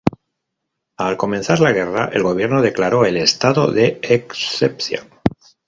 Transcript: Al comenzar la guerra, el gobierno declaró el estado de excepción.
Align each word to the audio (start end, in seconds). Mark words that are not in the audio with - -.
Al 1.07 1.15
comenzar 1.17 1.59
la 1.59 1.71
guerra, 1.73 2.09
el 2.11 2.23
gobierno 2.23 2.63
declaró 2.63 3.05
el 3.05 3.17
estado 3.17 3.71
de 3.71 3.99
excepción. 4.01 5.05